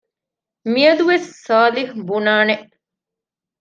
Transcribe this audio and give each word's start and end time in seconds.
މިއަދުވެސް 0.71 1.27
ސާލިހް 1.45 1.93
ބުނާނެ 2.07 2.55